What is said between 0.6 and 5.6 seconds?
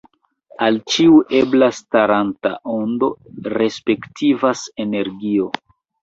Al ĉiu ebla staranta ondo respektivas energio.